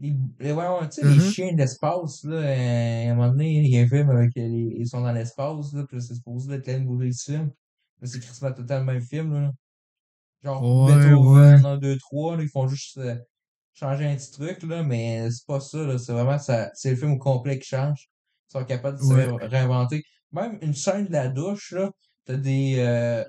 les, 0.00 0.16
les- 0.38 0.52
ouais, 0.52 0.68
ouais, 0.68 0.88
tu 0.88 0.96
sais, 0.96 1.04
les 1.04 1.18
Mhm. 1.18 1.20
chiens 1.20 1.52
d'espace, 1.54 2.24
là, 2.24 2.36
euh, 2.36 3.08
à 3.08 3.12
un 3.12 3.14
moment 3.14 3.28
donné, 3.30 3.50
il 3.62 3.68
y 3.68 3.78
a 3.78 3.82
un 3.82 3.88
film 3.88 4.10
avec 4.10 4.30
les, 4.36 4.76
ils 4.78 4.86
sont 4.88 5.00
dans 5.02 5.12
l'espace, 5.12 5.72
là, 5.72 5.84
puis 5.88 6.00
c'est 6.02 6.14
supposé 6.14 6.54
être 6.54 6.68
nouvelle 6.80 7.10
du 7.10 7.18
film. 7.18 7.50
Là, 8.00 8.06
c'est 8.08 8.20
quasiment 8.20 8.52
totalement 8.52 8.92
le 8.92 8.98
même 9.00 9.06
film, 9.08 9.32
là. 9.34 9.52
Genre, 10.44 10.72
Ouais, 10.82 10.82
Beethoven, 10.82 11.66
1, 11.66 11.78
2, 11.78 11.96
3, 11.98 12.36
là, 12.36 12.42
ils 12.44 12.48
font 12.48 12.68
juste 12.68 12.98
euh, 12.98 13.16
changer 13.74 14.06
un 14.06 14.16
petit 14.16 14.32
truc, 14.32 14.62
là, 14.64 14.82
mais 14.84 15.30
c'est 15.30 15.46
pas 15.46 15.60
ça, 15.60 15.78
là, 15.84 15.98
c'est 15.98 16.12
vraiment, 16.12 16.38
ça, 16.38 16.70
c'est 16.74 16.90
le 16.92 16.96
film 16.96 17.12
au 17.12 17.18
complet 17.18 17.58
qui 17.58 17.68
change. 17.68 18.08
Ils 18.50 18.58
sont 18.60 18.64
capables 18.64 18.98
de 18.98 19.02
se 19.02 19.14
Ouais. 19.14 19.28
réinventer. 19.40 20.02
Même 20.32 20.58
une 20.62 20.74
scène 20.74 21.06
de 21.06 21.12
la 21.12 21.28
douche, 21.28 21.72
là, 21.72 21.90
t'as 22.24 22.36
des, 22.36 22.76
euh, 22.78 23.24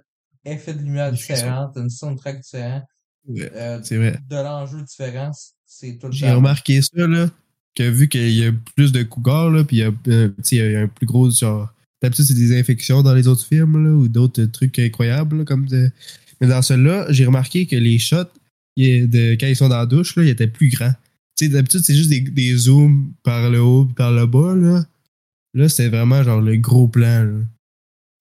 effets 0.45 0.73
de 0.73 0.79
lumière 0.81 1.11
différents, 1.13 1.69
t'as 1.73 1.81
une 1.81 1.89
soundtrack 1.89 2.41
différente, 2.41 2.83
Ouais, 3.25 3.51
euh, 3.55 3.81
c'est 3.83 3.97
vrai. 3.97 4.17
de 4.17 4.35
l'enjeu 4.37 4.81
différent, 4.83 5.31
c'est 5.69 5.97
tout 5.99 6.07
le 6.07 6.13
J'ai 6.13 6.31
remarqué 6.31 6.81
ça, 6.81 7.07
là, 7.07 7.29
que 7.75 7.83
vu 7.83 8.09
qu'il 8.09 8.31
y 8.31 8.43
a 8.43 8.51
plus 8.75 8.91
de 8.91 9.03
cougars, 9.03 9.51
là, 9.51 9.63
puis 9.63 9.77
il 9.77 9.79
y 9.79 9.83
a, 9.83 9.91
euh, 10.07 10.29
il 10.51 10.57
y 10.57 10.75
a 10.75 10.81
un 10.81 10.87
plus 10.87 11.05
gros, 11.05 11.29
genre, 11.29 11.71
d'habitude, 12.01 12.25
c'est 12.25 12.33
des 12.33 12.59
infections 12.59 13.03
dans 13.03 13.13
les 13.13 13.27
autres 13.27 13.45
films, 13.45 13.83
là, 13.83 13.91
ou 13.91 14.07
d'autres 14.07 14.45
trucs 14.45 14.79
incroyables, 14.79 15.37
là, 15.37 15.45
comme 15.45 15.67
de... 15.67 15.91
Mais 16.41 16.47
dans 16.47 16.61
celui-là, 16.61 17.05
j'ai 17.09 17.25
remarqué 17.25 17.67
que 17.67 17.75
les 17.75 17.99
shots, 17.99 18.23
de, 18.77 19.35
quand 19.35 19.47
ils 19.47 19.55
sont 19.55 19.69
dans 19.69 19.77
la 19.77 19.85
douche, 19.85 20.15
là, 20.15 20.23
ils 20.23 20.29
étaient 20.29 20.47
plus 20.47 20.69
grands. 20.69 20.93
Tu 21.37 21.45
sais, 21.45 21.49
d'habitude, 21.49 21.81
c'est 21.83 21.95
juste 21.95 22.09
des, 22.09 22.21
des 22.21 22.57
zooms 22.57 23.13
par 23.23 23.49
le 23.49 23.61
haut 23.61 23.85
par 23.85 24.11
le 24.11 24.25
bas, 24.25 24.55
là. 24.55 24.85
Là, 25.53 25.69
c'était 25.69 25.89
vraiment, 25.89 26.23
genre, 26.23 26.41
le 26.41 26.57
gros 26.57 26.87
plan, 26.87 27.23
là. 27.23 27.39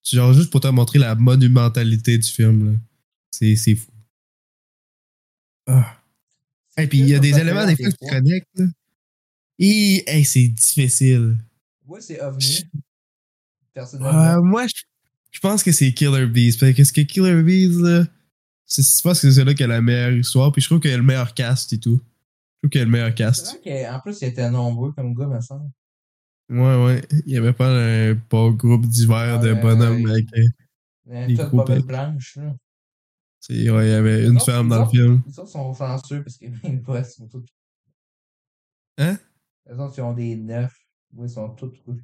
C'est 0.02 0.16
Genre, 0.16 0.34
juste 0.34 0.50
pour 0.50 0.60
te 0.60 0.68
montrer 0.68 0.98
la 0.98 1.14
monumentalité 1.14 2.18
du 2.18 2.28
film, 2.28 2.72
là. 2.72 2.78
C'est 3.30 3.74
fou. 3.74 3.90
Ah. 5.66 5.98
Et 6.78 6.86
puis, 6.86 6.98
il 7.00 7.08
y 7.08 7.14
a 7.14 7.18
des 7.18 7.36
éléments, 7.38 7.66
des 7.66 7.76
fois, 7.76 7.90
qui 7.90 8.06
se 8.06 8.10
connectent, 8.10 8.46
là. 8.58 8.64
Et, 9.58 10.04
hey, 10.06 10.24
c'est 10.24 10.46
difficile. 10.48 11.36
Ouais, 11.86 12.00
c'est 12.00 12.20
OVNI. 12.22 12.64
Personnellement. 13.74 14.20
Euh, 14.38 14.40
moi, 14.42 14.66
je, 14.66 14.74
je 15.32 15.40
pense 15.40 15.62
que 15.62 15.72
c'est 15.72 15.92
Killer 15.92 16.26
Bees. 16.26 16.56
Parce 16.58 16.72
que 16.92 17.00
que 17.00 17.06
Killer 17.06 17.42
Bees, 17.42 17.80
là, 17.82 18.04
c'est- 18.66 18.82
je 18.98 19.02
pense 19.02 19.20
que 19.20 19.30
c'est 19.30 19.44
là 19.44 19.54
qui 19.54 19.64
a 19.64 19.66
la 19.66 19.80
meilleure 19.80 20.12
histoire. 20.12 20.52
Puis 20.52 20.62
je 20.62 20.68
trouve 20.68 20.80
qu'il 20.80 20.90
y 20.90 20.94
a 20.94 20.96
le 20.96 21.02
meilleur 21.02 21.34
cast 21.34 21.72
et 21.72 21.78
tout. 21.78 22.00
Je 22.00 22.58
trouve 22.60 22.70
qu'il 22.70 22.78
y 22.80 22.82
a 22.82 22.84
le 22.84 22.90
meilleur 22.90 23.08
C'est 23.08 23.14
cast. 23.14 23.58
vrai 23.64 23.84
qu'en 23.90 24.00
plus, 24.00 24.18
il 24.20 24.28
était 24.28 24.50
nombreux 24.50 24.92
comme 24.92 25.14
gars, 25.14 25.26
me 25.26 25.40
semble. 25.40 25.70
Ouais, 26.50 26.84
ouais. 26.84 27.02
Il 27.26 27.32
y 27.32 27.36
avait 27.36 27.52
pas 27.52 27.68
un 27.68 28.14
pas 28.14 28.48
groupe 28.50 28.86
divers 28.86 29.40
de 29.40 29.52
Ouais, 29.52 29.60
bonhommes 29.60 30.06
avec. 30.06 30.26
euh, 30.36 31.82
blanche, 31.82 32.36
là. 32.36 32.54
Ouais, 33.50 33.86
il 33.86 33.90
y 33.90 33.94
avait 33.94 34.26
une 34.26 34.38
femme 34.40 34.68
dans 34.68 34.84
le 34.84 34.90
film. 34.90 35.22
Les 35.26 35.38
autres 35.38 35.48
sont 35.50 35.74
chanceux 35.74 36.22
parce 36.22 36.36
que 36.36 36.46
les 36.64 36.76
boss 36.76 37.14
sont 37.16 37.28
tous. 37.28 37.44
Hein? 38.98 39.18
Les 39.70 39.78
autres, 39.78 39.94
ils 39.98 40.02
ont 40.02 40.12
des 40.12 40.36
neufs. 40.36 40.76
Ils 41.18 41.28
sont 41.30 41.48
tous 41.50 41.72
rouges. 41.86 42.02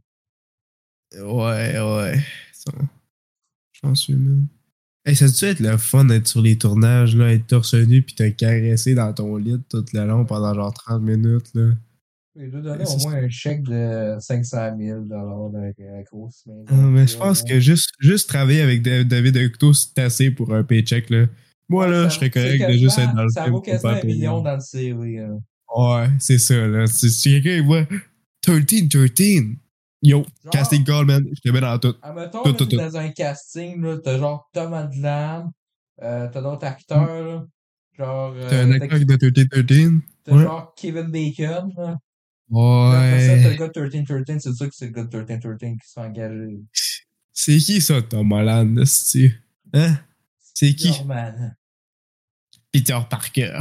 Ouais, 1.15 1.79
ouais. 1.79 2.21
Ça- 2.53 2.73
Chanceux, 3.73 4.17
man. 4.17 4.47
Hey, 5.05 5.15
ça 5.15 5.27
doit 5.29 5.51
être 5.51 5.61
le 5.61 5.77
fun 5.77 6.07
d'être 6.07 6.27
sur 6.29 6.41
les 6.41 6.57
tournages, 6.57 7.15
là, 7.15 7.31
être 7.33 7.47
torse 7.47 7.75
nu 7.75 8.01
puis 8.01 8.15
te 8.15 8.27
caresser 8.31 8.95
dans 8.95 9.13
ton 9.13 9.37
lit 9.37 9.61
tout 9.69 9.85
le 9.93 10.07
long 10.07 10.25
pendant 10.25 10.55
genre 10.55 10.73
30 10.73 11.03
minutes, 11.03 11.53
là? 11.55 11.73
Les 12.37 12.49
deux 12.49 12.63
donner 12.63 12.85
Ouais, 12.85 12.95
au 12.95 12.99
moins 13.09 13.15
un 13.15 13.29
chèque 13.29 13.63
de 13.63 14.17
500 14.19 14.77
000 14.77 14.99
avec 15.57 15.77
la 15.79 16.03
grosse 16.03 16.45
maison. 16.47 16.65
Ah, 16.69 16.75
mais 16.75 17.07
je 17.07 17.17
pense 17.17 17.43
que 17.43 17.61
juste, 17.61 17.91
juste 18.01 18.29
travailler 18.29 18.61
avec 18.63 18.83
Da- 18.83 19.05
David 19.05 19.37
Octo, 19.37 19.73
c'est 19.73 19.97
assez 20.01 20.31
pour 20.33 20.53
un 20.53 20.65
paycheck, 20.65 21.11
là. 21.11 21.27
Moi, 21.69 21.87
là, 21.87 22.03
Ça- 22.05 22.09
je 22.09 22.15
serais 22.17 22.31
correct 22.31 22.67
de 22.69 22.73
juste 22.77 22.99
être 22.99 23.15
dans 23.15 23.23
le 23.23 23.29
Ça 23.31 23.43
film 23.45 23.55
vaut 23.55 23.61
quasiment 23.61 23.93
un 23.93 24.03
million 24.03 24.43
dans 24.43 24.55
le 24.55 24.61
CV. 24.61 25.21
hein. 25.21 25.39
Ouais, 25.77 26.09
c'est 26.19 26.39
ça, 26.39 26.67
là. 26.67 26.87
Si 26.87 27.41
quelqu'un 27.41 27.65
voit 27.65 27.87
13, 28.43 28.89
13, 28.89 29.57
Yo, 30.03 30.19
Genre- 30.43 30.53
casting 30.53 30.85
call, 30.85 31.07
man. 31.07 31.25
Je 31.33 31.41
te 31.41 31.49
mets 31.55 31.61
dans 31.63 31.79
tout. 31.79 31.95
Admettons, 32.03 32.43
Tout, 32.43 32.49
là, 32.51 32.55
tout, 32.59 32.77
dans 32.77 32.97
un 32.99 33.09
casting, 33.11 33.81
là, 33.81 33.97
t'as 34.05 34.19
genre 34.19 34.51
Tom 34.53 34.73
Holland, 34.75 35.51
euh, 36.03 36.29
t'as 36.31 36.43
d'autres 36.43 36.67
acteurs, 36.67 37.25
là, 37.27 37.47
genre, 37.97 38.35
T'as 38.51 38.65
un 38.65 38.71
euh, 38.71 38.75
acteur 38.75 38.99
de 38.99 39.05
1313. 39.05 39.93
t'as 40.25 40.33
ouais. 40.37 40.43
genre 40.43 40.75
Kevin 40.77 41.07
Bacon, 41.07 41.73
là. 41.79 41.97
Puis 42.55 42.97
Après 42.97 43.27
ça, 43.27 43.33
t'as 43.35 43.43
le 43.43 43.49
Ouais. 43.51 43.57
gars 43.59 43.69
de 43.69 43.81
1313, 43.81 44.43
c'est 44.43 44.53
sûr 44.55 44.69
que 44.69 44.75
c'est 44.75 44.87
le 44.87 44.93
gars 44.93 45.05
de 45.05 45.17
1313 45.17 45.73
qui 45.83 45.89
se 45.89 45.93
fait 45.93 46.01
engager. 46.01 46.61
C'est 47.33 47.59
qui 47.59 47.81
ça, 47.81 48.01
Tom 48.03 48.31
Holland, 48.33 48.79
esti? 48.79 49.33
Hein? 49.73 49.99
C'est 50.55 50.75
qui? 50.75 50.91
Norman. 50.91 51.53
Peter 52.73 52.99
Parker. 53.11 53.61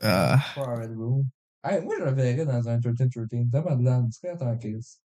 Ah. 0.00 0.42
Room. 0.56 1.26
Hey, 1.64 1.80
moi, 1.82 1.94
je 2.00 2.04
le 2.04 2.12
verrais 2.12 2.44
dans 2.44 2.68
un 2.68 2.76
1313. 2.78 3.46
Tom 3.50 3.64
Holland, 3.66 4.10
tu 4.10 4.18
serais 4.18 4.42
en 4.42 4.56
crise. 4.58 4.98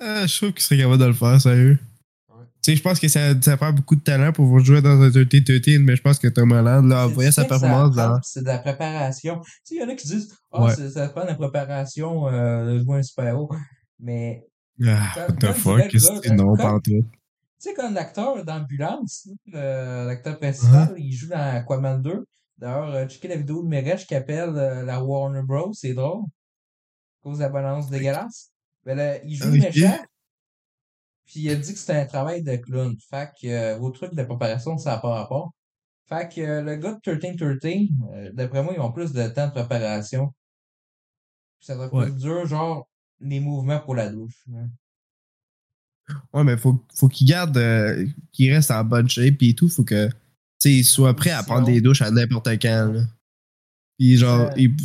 Ah, 0.00 0.26
je 0.26 0.36
trouve 0.36 0.52
qu'il 0.52 0.62
serait 0.62 0.78
capable 0.78 0.98
de 0.98 1.06
le 1.06 1.12
faire, 1.14 1.40
sérieux. 1.40 1.78
Tu 2.62 2.72
sais, 2.72 2.76
je 2.76 2.82
pense 2.82 2.98
que 2.98 3.08
ça, 3.08 3.40
ça 3.40 3.56
prend 3.56 3.72
beaucoup 3.72 3.94
de 3.96 4.00
talent 4.02 4.32
pour 4.32 4.58
jouer 4.58 4.82
dans 4.82 5.00
un 5.00 5.08
1313, 5.10 5.78
mais 5.80 5.94
je 5.96 6.02
pense 6.02 6.18
que 6.18 6.28
Tom 6.28 6.50
Holland, 6.52 6.86
là, 6.88 7.08
C'est 7.14 7.24
du 7.26 7.32
sa 7.32 7.44
performance 7.44 7.94
dans. 7.94 8.18
C'est 8.22 8.42
de 8.42 8.46
la 8.46 8.58
préparation. 8.58 9.40
Tu 9.40 9.50
sais, 9.64 9.74
il 9.76 9.80
y 9.80 9.84
en 9.84 9.88
a 9.88 9.94
qui 9.94 10.06
disent, 10.08 10.34
ah, 10.52 10.64
Ouais. 10.64 10.74
c'est- 10.74 10.90
ça 10.90 11.08
prend 11.08 11.22
de 11.22 11.28
la 11.28 11.34
préparation 11.34 12.28
euh, 12.28 12.72
de 12.74 12.82
jouer 12.84 12.98
un 12.98 13.02
super-héros. 13.02 13.50
Mais, 14.00 14.44
Ah, 14.84 15.10
Quand- 15.14 15.20
what 15.20 15.26
quand 15.40 15.52
the 15.52 15.52
fuck, 15.52 15.92
là, 16.26 16.34
non, 16.34 16.54
quand- 16.54 16.74
pas 16.74 16.80
tu 16.84 17.02
sais, 17.58 17.72
comme 17.72 17.94
l'acteur 17.94 18.44
d'ambulance, 18.44 19.26
le- 19.46 20.06
l'acteur 20.06 20.38
principal, 20.38 20.94
il 20.98 21.12
joue 21.12 21.28
dans 21.28 21.56
Aquaman 21.56 22.02
2. 22.02 22.26
D'ailleurs, 22.58 22.94
euh, 22.94 23.06
checker 23.08 23.28
la 23.28 23.36
vidéo 23.36 23.62
de 23.62 23.68
Meresh 23.68 24.06
qui 24.06 24.14
appelle 24.14 24.52
euh, 24.54 24.82
la 24.84 25.02
Warner 25.02 25.40
Bros. 25.42 25.72
C'est 25.72 25.94
drôle. 25.94 26.24
À 26.24 27.22
cause 27.22 27.38
de 27.38 27.42
la 27.44 27.48
balance 27.48 27.88
dégueulasse. 27.88 28.50
Ben, 28.84 28.96
là, 28.96 29.22
il 29.24 29.34
joue 29.36 29.48
Ok. 29.48 29.54
méchant. 29.60 29.98
Puis 31.26 31.40
il 31.40 31.50
a 31.50 31.56
dit 31.56 31.72
que 31.72 31.78
c'était 31.78 31.94
un 31.96 32.06
travail 32.06 32.42
de 32.42 32.56
clown. 32.56 32.94
Fait 33.10 33.30
que 33.40 33.46
euh, 33.48 33.76
vos 33.78 33.90
trucs 33.90 34.14
de 34.14 34.22
préparation, 34.22 34.78
ça 34.78 34.92
n'a 34.92 34.98
pas 34.98 35.14
rapport. 35.14 35.52
Fait 36.08 36.32
que 36.32 36.40
euh, 36.40 36.62
le 36.62 36.76
gars 36.76 36.92
de 37.04 37.10
1313, 37.10 37.88
euh, 38.14 38.30
d'après 38.32 38.62
moi, 38.62 38.72
ils 38.76 38.80
ont 38.80 38.92
plus 38.92 39.12
de 39.12 39.26
temps 39.28 39.48
de 39.48 39.52
préparation. 39.52 40.32
Puis 41.58 41.66
ça 41.66 41.74
doit 41.74 41.86
être 41.86 41.94
Ouais. 41.94 42.04
plus 42.10 42.16
dur, 42.16 42.46
genre, 42.46 42.88
les 43.20 43.40
mouvements 43.40 43.80
pour 43.80 43.94
la 43.96 44.08
douche. 44.10 44.44
hein. 44.54 44.68
Ouais, 46.32 46.44
mais 46.44 46.56
faut, 46.56 46.80
faut 46.94 47.08
qu'il 47.08 47.26
garde, 47.26 47.56
euh, 47.56 48.06
qu'il 48.32 48.52
reste 48.52 48.70
en 48.70 48.84
bonne 48.84 49.08
shape 49.08 49.42
et 49.42 49.54
tout. 49.54 49.68
Faut 49.68 49.82
que, 49.82 50.06
tu 50.08 50.14
sais, 50.60 50.72
il 50.72 50.84
soit 50.84 51.14
prêt 51.14 51.30
à 51.32 51.42
prendre 51.42 51.66
des 51.66 51.80
douches 51.80 52.02
à 52.02 52.10
n'importe 52.12 52.46
quand, 52.62 52.92
là. 52.92 53.00
Puis 53.98 54.16
genre, 54.16 54.48
Ouais. 54.50 54.54
il, 54.56 54.76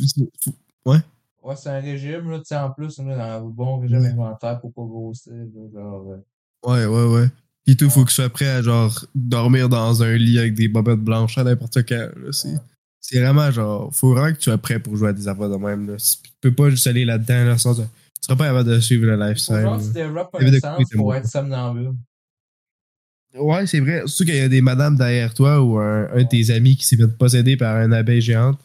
faut- 0.43 0.95
Ouais, 1.43 1.55
c'est 1.55 1.69
un 1.69 1.79
régime, 1.79 2.29
là, 2.29 2.38
tu 2.39 2.45
sais, 2.45 2.55
en 2.55 2.71
plus, 2.71 3.00
là, 3.00 3.17
dans 3.39 3.45
le 3.45 3.51
bon 3.51 3.79
régime 3.79 4.00
Ouais. 4.00 4.07
alimentaire 4.07 4.60
pour 4.62 4.74
pas 4.74 4.83
grossir, 4.83 5.33
genre, 5.74 6.12
euh, 6.12 6.17
ouais, 6.65 6.86
ouais, 6.86 7.06
ouais. 7.06 7.27
Puis 7.65 7.77
tout, 7.77 7.89
faut 7.89 8.00
Ouais. 8.01 8.06
qu'il 8.06 8.13
soit 8.13 8.30
prêt 8.30 8.48
à 8.50 8.62
genre 8.62 9.06
dormir 9.13 9.70
dans 9.70 10.01
un 10.03 10.15
lit 10.15 10.39
avec 10.39 10.53
des 10.56 10.68
bobettes 10.68 11.00
blanches 11.00 11.38
à 11.38 11.44
n'importe 11.44 11.84
quand. 11.88 12.08
C'est, 13.01 13.20
vraiment 13.20 13.50
genre, 13.51 13.94
faut 13.94 14.13
vraiment 14.13 14.32
que 14.34 14.38
tu 14.38 14.44
sois 14.46 14.58
prêt 14.58 14.80
pour 14.80 14.96
jouer 14.96 15.10
à 15.10 15.13
des 15.13 15.27
affaires 15.27 15.50
de 15.50 15.56
même, 15.58 15.88
là. 15.88 15.98
Tu 15.98 16.30
peux 16.41 16.53
pas 16.53 16.70
juste 16.70 16.88
aller 16.88 17.06
là-dedans, 17.06 17.46
là, 17.46 17.58
sans, 17.58 17.75
tu 17.75 17.82
seras 18.22 18.36
pas 18.36 18.48
capable 18.48 18.70
de 18.70 18.80
suivre 18.80 19.06
le 19.06 19.15
lifestyle. 19.15 19.62
genre, 19.62 19.80
tu 19.82 19.91
développes 19.91 20.36
un 20.39 20.60
sens 20.60 20.84
pour 20.96 21.15
être 21.15 21.27
somnambule. 21.27 21.94
Ouais, 23.36 23.65
c'est 23.65 23.80
vrai. 23.80 24.03
Surtout 24.08 24.25
qu'il 24.25 24.36
y 24.36 24.41
a 24.41 24.50
des 24.50 24.62
madames 24.62 24.98
derrière 24.98 25.34
toi 25.34 25.62
ou 25.62 25.77
un, 25.80 26.10
un 26.12 26.24
de 26.24 26.27
tes 26.27 26.50
amis 26.51 26.75
qui 26.75 26.86
s'est 26.86 26.98
fait 26.98 27.08
posséder 27.08 27.56
par 27.58 27.77
une 27.77 27.94
abeille 27.94 28.22
géante. 28.22 28.60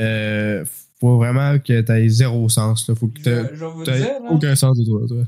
Euh, 0.00 0.64
faut 1.00 1.18
vraiment 1.18 1.58
que 1.58 1.80
t'aies 1.82 2.08
zéro 2.08 2.48
sens. 2.48 2.88
Là. 2.88 2.94
Faut 2.96 3.06
que 3.08 3.20
Je, 3.24 3.54
je 3.54 3.64
là, 3.64 4.18
aucun 4.30 4.56
sens 4.56 4.76
de 4.78 4.84
toi. 4.84 5.02
toi. 5.06 5.24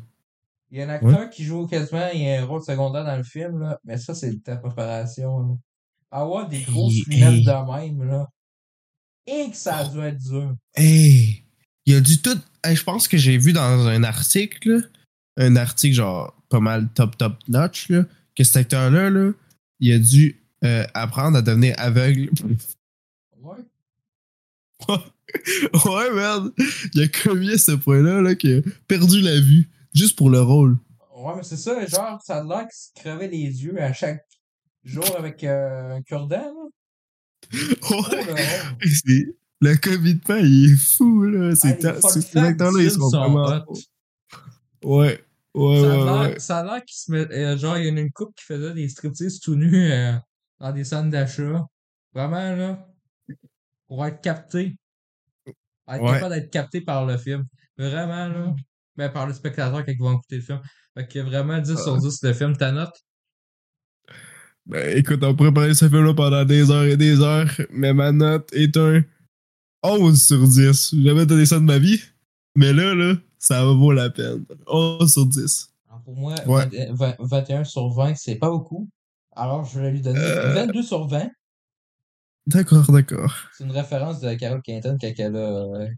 Il 0.75 0.78
y 0.78 0.83
a 0.83 0.87
un 0.87 0.88
acteur 0.88 1.31
qui 1.31 1.45
joue 1.45 1.69
quasiment, 1.69 2.09
il 2.12 2.28
a 2.28 2.43
un 2.43 2.45
rôle 2.47 2.61
secondaire 2.61 3.04
dans 3.04 3.16
le 3.16 3.23
film, 3.23 3.61
là, 3.61 3.78
mais 3.85 3.97
ça, 3.97 4.12
c'est 4.12 4.33
de 4.33 4.40
ta 4.40 4.57
préparation, 4.57 5.38
là. 5.38 5.54
Avoir 6.11 6.49
des 6.49 6.62
grosses 6.62 6.95
Hey, 6.95 7.04
lunettes 7.07 7.33
hey. 7.33 7.45
de 7.45 7.97
même, 7.97 8.02
là. 8.09 8.28
Et 9.28 9.50
que 9.52 9.57
ça 9.57 9.76
a 9.76 9.88
dû 9.88 10.00
être 10.00 10.19
dur. 10.19 10.57
Hey! 10.75 11.45
Il 11.87 11.95
y 11.95 11.97
a 11.97 12.00
du 12.00 12.21
tout. 12.21 12.37
Hey, 12.64 12.75
je 12.75 12.83
pense 12.83 13.07
que 13.07 13.16
j'ai 13.16 13.38
vu 13.38 13.52
dans 13.52 13.87
un 13.87 14.02
article, 14.02 14.69
là, 14.69 14.81
un 15.37 15.54
article 15.54 15.95
genre 15.95 16.35
pas 16.49 16.59
mal 16.59 16.88
top 16.93 17.16
top 17.19 17.37
notch, 17.47 17.88
là, 17.90 18.04
que 18.35 18.43
cet 18.43 18.57
acteur-là, 18.57 19.11
là, 19.11 19.31
il 19.78 19.93
a 19.93 19.99
dû 20.00 20.43
euh, 20.64 20.85
apprendre 20.93 21.38
à 21.38 21.43
devenir 21.43 21.76
aveugle. 21.78 22.31
Ouais. 23.40 23.62
ouais, 24.88 26.14
merde! 26.14 26.52
Il 26.95 27.02
a 27.02 27.09
commis 27.09 27.52
à 27.52 27.59
ce 27.59 27.73
point-là 27.73 28.21
là, 28.21 28.35
qu'il 28.35 28.59
a 28.59 28.62
perdu 28.88 29.21
la 29.21 29.38
vue 29.38 29.71
juste 29.95 30.17
pour 30.19 30.29
le 30.31 30.41
rôle. 30.43 30.77
Ouais, 31.17 31.33
mais 31.37 31.43
c'est 31.43 31.57
ça, 31.57 31.85
genre, 31.87 32.21
ça 32.23 32.39
a 32.39 32.45
l'air 32.45 32.63
qu'il 32.69 32.77
se 32.77 32.91
crevait 32.95 33.29
les 33.29 33.65
yeux 33.65 33.81
à 33.81 33.93
chaque 33.93 34.25
jour 34.83 35.05
avec 35.17 35.43
euh, 35.45 35.97
un 35.97 36.03
cure-dent, 36.03 36.37
là. 36.37 37.51
Ouais! 37.91 38.87
C'est- 38.87 39.37
Le 39.61 39.77
commitment, 39.77 40.37
il 40.37 40.73
est 40.73 40.77
fou, 40.77 41.23
là. 41.23 41.51
Ah, 41.53 41.57
C'est 41.57 41.81
fun 42.01 42.09
ces 42.09 42.37
acteurs-là, 42.39 42.79
du 42.81 42.85
ils 42.87 42.91
sont 42.91 43.09
vraiment. 43.09 43.65
Ouais. 44.85 45.25
Ouais, 45.55 45.81
Ça 45.81 45.87
ouais, 45.87 45.87
a 46.09 46.19
ouais. 46.21 46.29
l'air- 46.31 46.41
ça 46.41 46.59
a 46.59 46.65
l'air 46.65 46.85
qu'il 46.85 46.97
se 46.97 47.13
met, 47.13 47.33
euh, 47.33 47.57
genre, 47.57 47.79
il 47.79 47.87
y 47.87 47.91
en 47.91 47.97
a 47.97 48.01
une 48.01 48.11
couple 48.11 48.33
qui 48.37 48.45
faisait 48.45 48.75
des 48.75 48.89
striptease 48.89 49.39
tout 49.41 49.55
nus 49.55 49.91
euh, 49.93 50.13
dans 50.59 50.73
des 50.73 50.85
centres 50.85 51.11
d'achat. 51.11 51.65
Vraiment, 52.13 52.57
là, 52.57 52.89
pour 53.87 54.05
être 54.05 54.21
capté. 54.21 54.77
Être 55.47 56.03
Ouais. 56.03 56.13
capable 56.13 56.35
d'être 56.35 56.51
capté 56.51 56.81
par 56.81 57.07
le 57.07 57.17
film. 57.19 57.47
Vraiment, 57.79 58.29
là. 58.29 58.55
Ben, 58.97 59.09
par 59.11 59.27
le 59.27 59.33
spectateur 59.35 59.85
quand 59.85 59.93
ils 59.93 59.99
vont 59.99 60.13
écouter 60.13 60.37
le 60.37 60.43
film. 60.43 60.61
Fait 60.97 61.09
que 61.09 61.19
vraiment 61.19 61.59
10 61.59 61.77
sur 61.83 61.97
10 61.99 62.23
le 62.23 62.33
film, 62.33 62.57
ta 62.57 62.71
note? 62.73 62.95
Ben, 64.67 64.97
écoute, 64.97 65.23
on 65.23 65.35
pourrait 65.35 65.53
parler 65.53 65.71
de 65.71 65.75
ce 65.75 65.89
film-là 65.89 66.15
pendant 66.15 66.45
des 66.45 66.71
heures 66.71 66.85
et 66.85 66.97
des 66.97 67.21
heures, 67.21 67.51
mais 67.71 67.93
ma 67.93 68.13
note 68.13 68.49
est 68.53 68.77
un 68.77 69.03
11 69.83 70.23
sur 70.23 70.47
10. 70.47 70.95
J'ai 70.95 71.03
jamais 71.03 71.27
donné 71.27 71.45
ça 71.45 71.57
de 71.57 71.65
ma 71.65 71.79
vie, 71.79 72.01
mais 72.57 72.73
là, 72.73 72.95
là, 72.95 73.15
ça 73.39 73.65
vaut 73.65 73.93
la 73.93 74.09
peine. 74.11 74.45
11 74.67 75.13
sur 75.13 75.27
10. 75.27 75.71
Alors, 75.89 76.03
pour 76.03 76.17
moi, 76.17 76.35
Ouais. 76.47 76.67
20 76.93 76.95
20 76.95 77.17
21 77.19 77.65
sur 77.65 77.91
20, 77.91 78.15
c'est 78.15 78.37
pas 78.37 78.49
beaucoup. 78.51 78.89
Alors, 79.37 79.65
je 79.65 79.81
vais 79.81 79.91
lui 79.91 80.01
donner 80.01 80.21
Euh. 80.21 80.55
22 80.55 80.83
sur 80.83 81.07
20. 81.09 81.29
D'accord, 82.47 82.91
d'accord. 82.93 83.35
C'est 83.57 83.65
une 83.65 83.71
référence 83.73 84.21
de 84.21 84.33
Carol 84.35 84.63
Quinton 84.63 84.97
quand 85.01 85.13
elle 85.19 85.37
a, 85.37 85.89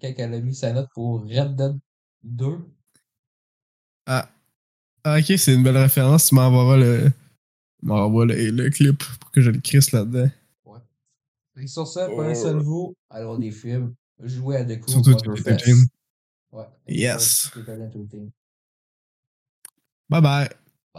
quand 0.00 0.12
elle 0.16 0.34
a 0.34 0.40
mis 0.40 0.54
sa 0.54 0.72
note 0.72 0.88
pour 0.94 1.22
Red 1.22 1.54
Dead 1.56 1.76
2. 2.22 2.58
Ah. 4.06 4.28
Ah, 5.04 5.18
ok, 5.18 5.38
c'est 5.38 5.54
une 5.54 5.62
belle 5.62 5.76
référence. 5.76 6.28
Tu 6.28 6.34
m'envoies 6.34 6.76
le. 6.76 7.10
tu 7.80 7.86
m'envoies 7.86 8.26
le, 8.26 8.50
le 8.50 8.70
clip 8.70 9.02
pour 9.20 9.30
que 9.30 9.40
je 9.40 9.50
le 9.50 9.60
crisse 9.60 9.92
là-dedans. 9.92 10.30
Et 11.60 11.66
sur 11.66 11.86
ça, 11.86 12.08
prenez 12.08 12.34
ça 12.34 12.52
de 12.52 12.58
vous. 12.60 12.94
Alors, 13.10 13.38
des 13.38 13.50
films. 13.50 13.94
Jouez 14.22 14.56
à 14.56 14.64
The 14.64 14.80
Crew, 14.80 14.90
Surtout. 14.90 15.12
Ouais. 16.52 16.64
Yes. 16.86 17.50
Bye 20.08 20.22
bye. 20.22 20.48